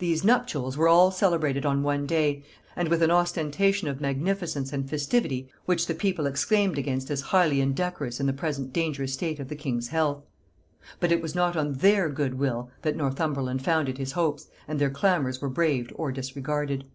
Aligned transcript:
These 0.00 0.24
nuptials 0.24 0.76
were 0.76 0.88
all 0.88 1.12
celebrated 1.12 1.64
on 1.64 1.84
one 1.84 2.04
day, 2.04 2.42
and 2.74 2.88
with 2.88 3.00
an 3.00 3.12
ostentation 3.12 3.86
of 3.86 4.00
magnificence 4.00 4.72
and 4.72 4.90
festivity 4.90 5.48
which 5.66 5.86
the 5.86 5.94
people 5.94 6.26
exclaimed 6.26 6.78
against 6.78 7.12
as 7.12 7.20
highly 7.30 7.60
indecorous 7.60 8.18
in 8.18 8.26
the 8.26 8.32
present 8.32 8.72
dangerous 8.72 9.12
state 9.12 9.38
of 9.38 9.46
the 9.46 9.54
king's 9.54 9.86
health. 9.86 10.24
But 10.98 11.12
it 11.12 11.22
was 11.22 11.36
not 11.36 11.56
on 11.56 11.74
their 11.74 12.08
good 12.08 12.34
will 12.40 12.70
that 12.82 12.96
Northumberland 12.96 13.62
founded 13.64 13.98
his 13.98 14.10
hopes, 14.10 14.48
and 14.66 14.80
their 14.80 14.90
clamors 14.90 15.40
were 15.40 15.48
braved 15.48 15.92
or 15.94 16.10
disregarded. 16.10 16.86